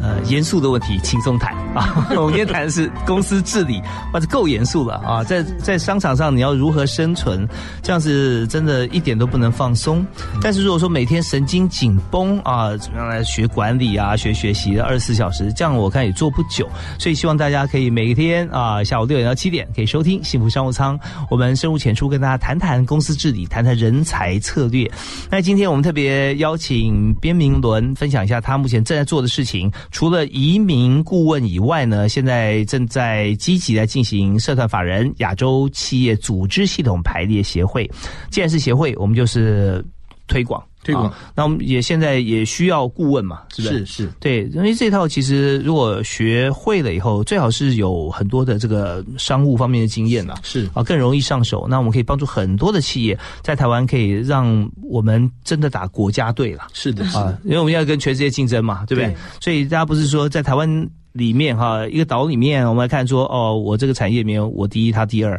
[0.00, 2.08] 呃，严肃的问题轻松谈 啊！
[2.16, 3.80] 我们今天谈的是公司治理，
[4.12, 5.22] 哇，这够严肃了啊！
[5.22, 7.46] 在在商场上你要如何生存，
[7.82, 10.04] 这样是真的一点都不能放松。
[10.40, 16.66] 但是如果说每天神经紧绷啊，怎么样来学管理啊，学学习二十四小时，这样我看也做不久。
[16.98, 20.98] 所以希望大家可以每天啊，下午六点到七点可以收听幸福商务舱，
[21.30, 24.90] 我们深入浅出跟大家谈谈公司治理，谈谈人才策略。
[25.30, 29.70] 那今天我们特别邀请边明伦分享一下他目前正在做的事情。
[29.90, 37.90] 除了移民顾问以外呢，现在正在积极的进行社团法人亚洲企业组织系统排列协会。
[38.30, 39.84] 既然是协会，我们就是
[40.26, 40.62] 推广。
[40.82, 43.78] 推广，那我们也现在也需要顾问嘛，是不是？
[43.80, 51.66] 是是，对，因为这套其实如果学会了以后，最好是有很多的这个商务方面的经验呐，是啊，更容易上手。
[51.68, 56.68] 那我们可以帮助很多的企业在台湾可以让我们真的打国家队了。
[56.72, 59.14] 是的，啊，因为我们要跟全世界竞争嘛，对不对？
[59.38, 65.38] 所以大家不是说在台湾里面哈，一个岛里面，我们来看说哦，我这个产业里面我第一，他第二。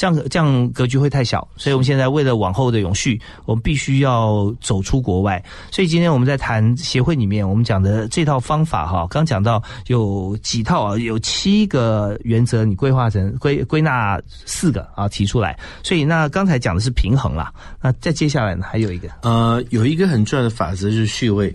[0.00, 5.44] 这样这样格局会太小，所以我们现在为了往后的永续，我们必须要走出国外。
[5.70, 15.58] 所以今天我们在谈协会里面，我们讲的这套方法哈，刚讲到有几套啊，有七个原则，你规划成归归纳四个啊提出来。
[15.82, 21.54] 所以那刚才讲的是平衡啦，那再接下来呢还有一个呃，有一个很重要的法则就是序位。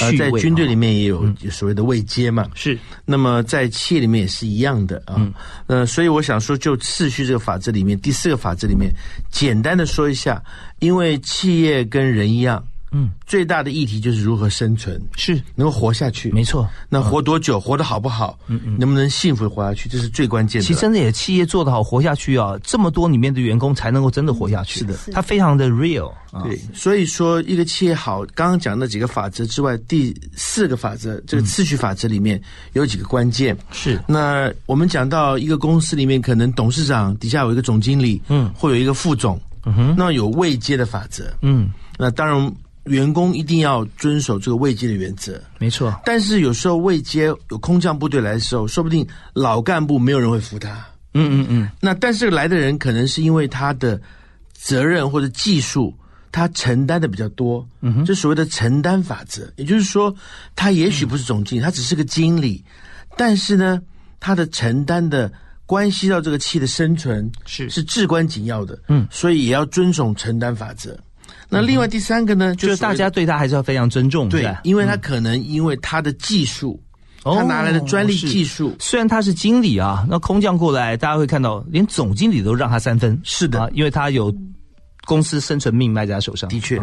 [0.00, 2.78] 呃，在军队里面也有所谓的位阶嘛，是。
[3.04, 5.20] 那么在企业里面也是一样的啊。
[5.66, 8.94] 呃，所以我想说，就次序这个法则里里面，第四个法则里面，
[9.30, 10.42] 简单的说一下，
[10.78, 12.64] 因为企业跟人一样。
[12.92, 16.68] 嗯，最大的议题就是如何生存，是能够活下去，没错。
[16.88, 20.66] 那活多久，活得好不好，嗯嗯，能不能幸福活下去，这是最关键的。
[20.66, 24.80] 其实真的也，企业做得好，活下去啊，这么多里面的员工才能够真的活下去。
[24.80, 26.12] 是的，它非常的 real。
[26.44, 32.40] 对，所以说一个企业好，刚刚讲那几个法则之外，第四个法则，这个次序法则里面
[32.72, 33.56] 有几个关键。
[33.70, 42.52] 是，那我们讲到一个公司里面，可能董事长底下有一个总经理，嗯，会有一个副总，嗯哼，那有位阶的法则，嗯，那当然。
[42.84, 45.94] 员工一定要遵守这个位阶的原则，没错。
[46.04, 50.70] 但是有时候位阶有空降部队来的时候，说不定老干部没有人会服他。
[51.14, 51.70] 嗯嗯嗯。
[51.80, 54.00] 那但是来的人可能是因为他的
[54.52, 55.94] 责任或者技术，
[56.32, 57.64] 他承担的比较多。
[57.82, 58.04] 嗯哼。
[58.04, 60.12] 这所谓的承担法则，也就是说，
[60.56, 62.64] 他也许不是总经理，他只是个经理，
[63.16, 63.80] 但是呢，
[64.18, 65.30] 他的承担的
[65.66, 68.76] 关系到这个企业的生存是是至关紧要的。
[68.88, 69.06] 嗯。
[69.08, 70.98] 所以也要遵守承担法则。
[71.52, 76.82] 那另外第三个呢，就是大家对他还是要非常尊重，对，因为他可能因为他的技术，
[77.22, 84.34] 他拿来的专利技术，虽然他是经理啊，那空降过来，大家会看到连总经理都让他三分，是的，因为他有
[85.04, 86.48] 公司生存命脉在他手上。
[86.48, 86.80] 的确，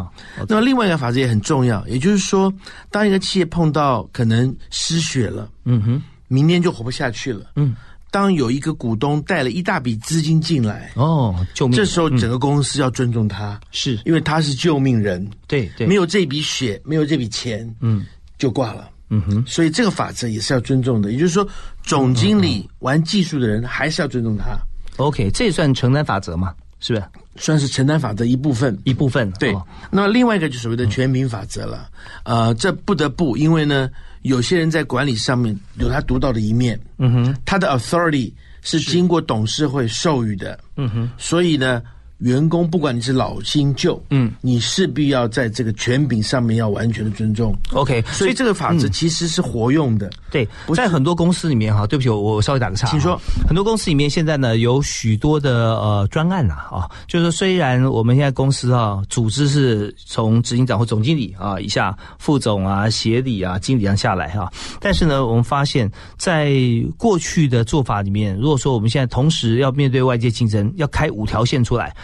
[0.47, 2.53] 那另外一个法则也很重要，也就是说，
[2.91, 7.47] 当一个企业碰到可能失血了，嗯哼，明天就活不下去了。
[7.55, 7.75] 嗯，
[8.11, 11.75] 当有一个股东带了一大笔资金进来，哦，救命！
[11.75, 15.27] 这时候整个公司要尊重他，是因为他是救命人。
[15.47, 18.05] 对对，没有这笔血，没有这笔钱，嗯，
[18.37, 18.89] 就挂了。
[19.09, 21.11] 嗯哼，所以这个法则也是要尊重的。
[21.11, 21.47] 也就是说，
[21.83, 24.57] 总经理玩技术的人还是要尊重他。
[24.97, 26.53] OK，这也算承担法则嘛？
[26.79, 27.05] 是不是？
[27.37, 28.77] 算是承担法则一部分。
[28.83, 31.89] 一部分对，哦那另外一个就所谓的全民法则了。
[32.23, 33.89] 呃，这不得不，因为呢，
[34.23, 36.79] 有些人在管理上面有他独到的一面。
[36.97, 40.59] 嗯哼，他的 authority 是经过董事会授予的。
[40.75, 41.81] 嗯哼，所以呢。
[42.19, 47.55] 员工不管你是老新旧，嗯，你势必要在这个权柄上面要完全的尊重。
[47.73, 50.09] OK，所以这个法则其实是活用的。
[50.29, 53.19] 对，在很多公司里面哈，对不起，我我稍微打个岔，请说。
[53.47, 66.53] 很多公司里面现在呢有许多的呃专案呐啊，就是说虽然我们现在公司啊组织是从执行长或总经理啊以下副总啊协理啊经理这样下来哈，但是呢我们发现，在
[66.97, 71.95] 过去的做法里面，如果说我们现在同时要面对外界竞争，要开五条线出来。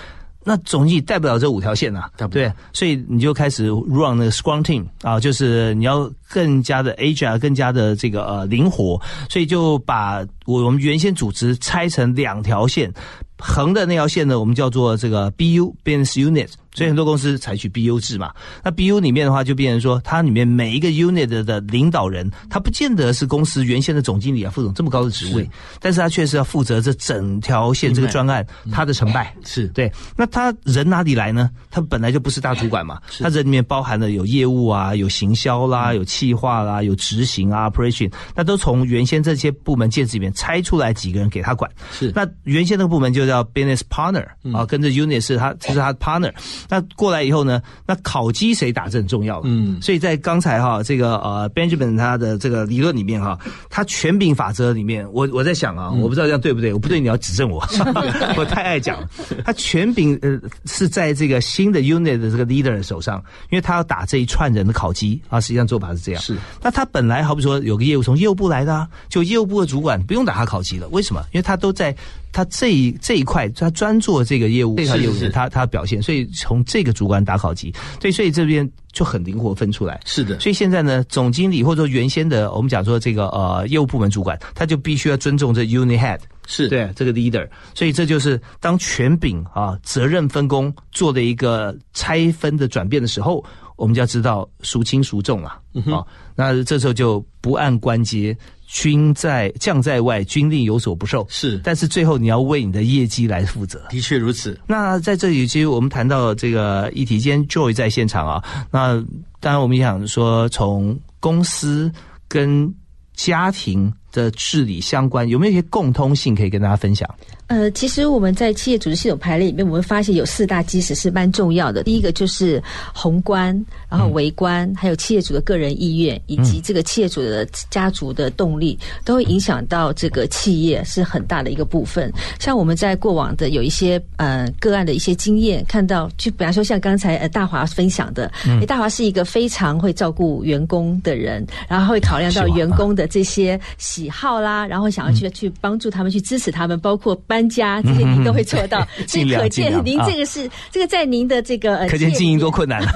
[0.48, 12.94] 那总经理带不了这五条线呐、对不对，所以你就开始 run 那个 Scrum Team 啊，就是你要更加的 agile，更加的这个呃灵活，所以就把我我们原先组织拆成两条线，
[13.40, 16.50] 横的那条线呢，我们叫做这个 BU Business Unit。
[16.76, 18.32] 所以很多公司采取 BU 制嘛，
[18.64, 25.50] 那 BU 里面的话就变成说，它里面每一个 unit 的的领导人，他不见得是公司原先的总经理啊、副总这么高的职位，
[25.80, 29.34] 但是他确实要负责这整条线这个专案他的成败。
[29.44, 31.50] 是对，那他人哪里来呢？
[31.72, 41.70] 他本来就不是大主管嘛，他人里面包含了有业务啊，有行销啦，有企划啦，有执行啊，operation，那都从原先这些部门建制里面拆出来几个人给他管。
[41.92, 46.34] 是那原先那个部门就叫 business partner 啊，跟着 unit 是他这是他的 partner。
[46.70, 49.50] 那过来以后呢，那考绩谁打这很重要的。
[49.50, 53.38] 嗯，所以在刚才哈这个呃 Benjamin 他的这个理论里面哈，
[53.70, 57.64] 他权柄法则里面，我我在想啊，我不知道这样对不对，我不对你要指正我，
[58.38, 59.10] 我太爱讲了。
[59.44, 63.18] 他权柄呃是在这个新的 unit 的这个 leader 的手上，
[63.50, 66.22] 因为他要打这一串人的考绩啊，实际上做法是这样。
[66.22, 71.22] 是，那他本来好比说有个业务从业务部来的啊，就业务部的主管不用打他考绩了，为什么？
[71.32, 71.96] 因为他都在
[72.32, 80.00] 他这一这一块，他专做这个业务，这条业务是他他表现，所以从这个主管打考级，对，所以这边就很灵活分出来。
[80.06, 93.44] 是的，所以现在呢，总经理或者说原先的我们讲说这个呃业务部门主管，他就必须要尊重这 unit head，是对这个 leader，所以这就是当权柄啊责任分工做的一个拆分的转变的时候，
[93.76, 95.60] 我们就要知道孰轻孰重了
[95.92, 96.06] 啊。
[96.36, 98.38] 那这时候就不按关节，
[98.76, 101.26] 君在将在外，军令有所不受。
[101.30, 103.82] 是但是最后你要为你的业绩来负责。
[103.90, 104.60] 的确如此。
[104.68, 108.44] 那在这里，其实我们谈到这个议题，今天 Joy 在现场啊。
[108.70, 109.02] 那
[109.40, 111.90] 当然，我们也想说，从公司
[112.28, 112.70] 跟
[113.14, 117.10] 家庭的治理相关，有没有一些共通性可以跟大家分享？
[117.48, 121.84] 呃，其实我们在企业组织系统排列里面，我们发现有四大基石是蛮重要的。
[121.84, 122.62] 第一个就是
[122.94, 123.54] 宏观，
[123.88, 132.12] 然后微观，还有企业主的个人意愿，以及这个企业主的家族的动力，都会影响到这个企业是很大的一个部分。
[132.40, 148.88] 像我们在过往的有一些呃个案的一些经验，看到就比方说像刚才呃大华分享的，诶大华是一个非常会照顾员工的人，然后会考量到员工的这些喜好啦，然后想要去去帮助他们，去支持他们，包括搬家这些您都会做到。
[149.08, 152.66] 所以可见您啊这个是这个在您的这个呃，可见经营多困。
[152.70, 152.88] 难了。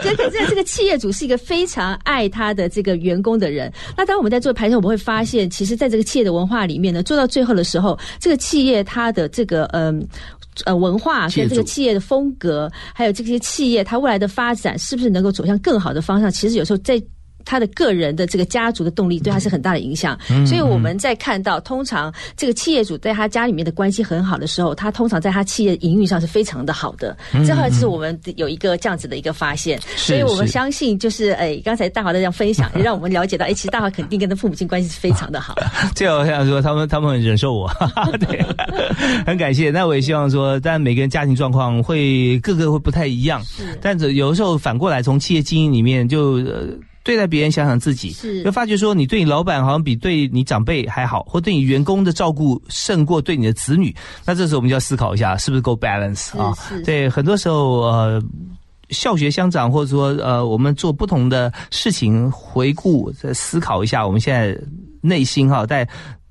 [0.00, 3.72] 所以可见这个企业主是一个非常爱他的这个员工的人。
[3.96, 10.06] 那当我们在做排程，我们会发现，其实在这个企业的文化里面呢，做到最后的时候，这个企业它的这个嗯。
[10.64, 16.30] 呃，文化跟这个企业的风格，还有这些企业它未来的发展，是不是能够走向更好的方向？
[16.30, 16.98] 其实有时候在
[17.46, 20.18] 他的个人的这个家族的动力对他是很大的影响。
[20.46, 27.16] 所以我们在看到，通常这个企业主在他家里面的关系很好的时候，他通常在他企业营运上是非常的好的。
[27.46, 35.54] 这后来是我们有一个这样子的一个发现，是所以我们相信，就是哎，刚才大华的这样分享， 也让我们了解到，哎，其实大华肯定跟他父母亲关系是非常的好。
[35.94, 37.70] 这我想说，他们他们很忍受我，
[38.18, 38.44] 对，
[39.24, 39.70] 很感谢。
[39.70, 43.40] 那我也希望说，当然每个人家庭状况会各个会不太一样，
[43.80, 46.34] 但是有的时候反过来从企业经营里面就。
[46.38, 46.66] 呃
[47.06, 53.94] 对待别人，想想自己，是就发觉说，你对你老板好像比对你长辈还好，或对你员工的照顾胜过对你的子女。
[54.24, 56.52] 那这时候我们就要思考一下，是不是够 balance 啊？
[56.84, 58.22] 对，很多时候呃。
[58.90, 64.56] 校学相长，或者说呃，我们做不同的事情，回顾再思考一下，我们现在
[65.00, 65.84] 内心哈，在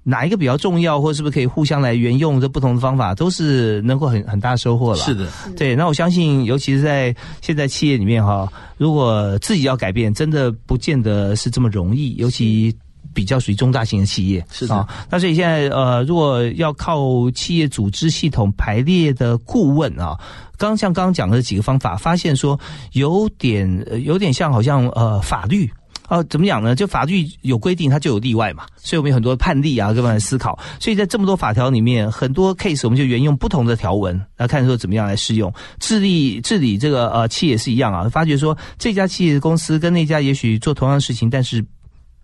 [0.06, 4.97] 哪一个比较重要，或是不是可以互相来援用这不同的方法，都是能够很很大收获了。
[4.97, 5.28] 是的，
[5.58, 8.47] 对，那我相信，尤其是在现在企业里面哈，
[8.78, 12.74] 如果自己要改变，真的不见得是这么容易，尤其。
[13.14, 14.86] 比较属于中大型的企业，是的。
[15.10, 20.20] 那所以现在呃，如果要靠企业组织系统排列的顾问啊，
[20.58, 22.60] 刚像刚刚讲的几个方法，发现说
[22.91, 25.72] 有点有点像好像呃法律。
[26.08, 26.76] 啊，怎么讲呢？
[26.76, 28.66] 就法律有规定，它就有例外嘛。
[28.78, 30.58] 所以我们有很多判例啊，各方面思考。
[30.80, 38.08] 所以在这么多法条里面，很多 case 我们就沿用不同的条文来看，说怎么样来适用治理治理这个呃企业是一样啊。
[38.10, 41.66] 发觉说这家企业的公司跟那家也许做同样的事情，但是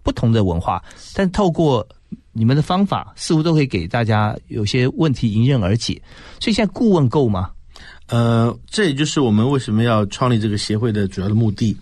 [0.04, 1.88] 不同的文化，但透过
[2.34, 6.02] 你们的方法，似乎都可以给大家有些问题迎刃而解。
[6.40, 7.52] 所以现在顾问够吗？
[8.12, 11.76] 呃，这也就是我们为什么要创立这个协会的主要的目的。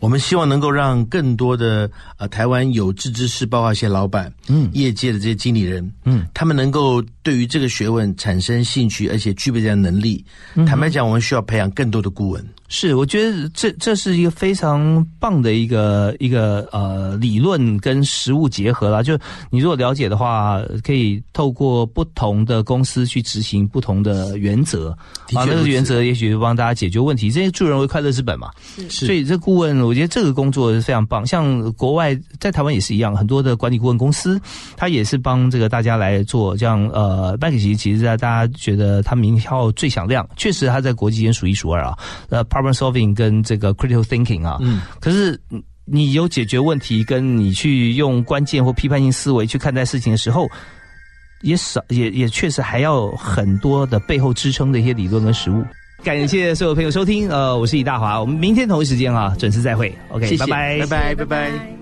[0.00, 10.24] 我们希望能够让更多的呃台湾有志之士，包括一些老板、嗯，业界的这些经理人，嗯，他们能够对于这个学问产生兴趣，而且具备这样能力。
[10.66, 12.44] 坦白讲，我们需要培养更多的顾问。
[12.68, 19.02] 是，我觉得这这是一个非常棒的一个一个呃理论跟实物结合啦。
[19.02, 19.16] 就
[19.50, 24.88] 你如果了解的话，可以透过不同的公司去执行不同的原则，
[25.34, 27.30] 啊，那个原则也许帮大家解决问题。
[27.30, 28.50] 这些助人为快乐之本嘛，
[28.88, 29.04] 是。
[29.04, 31.26] 所以这顾问，我觉得这个工作是非常棒。
[31.26, 34.40] 像国外在台湾也是一样，很多的管理顾问公司，
[34.78, 41.98] 他也是帮这个大家来做这样呃麦肯奇，其实在大家觉得他名号最响亮，确实他在国际间数一数二啊，
[42.30, 42.44] 呃。
[42.52, 45.40] Problem solving 跟这个 critical thinking 啊，嗯，可是
[45.86, 50.46] 你有解决问题，跟你去用关键或批判性思维去看待事情的时候，
[51.40, 55.64] 也少也也确实还要很多的背后支撑的一些理论跟实物。
[56.04, 61.81] 感谢所有朋友收听，呃，我是李大华，我们明天同一时间啊准时再会，OK，拜拜，拜拜，拜拜。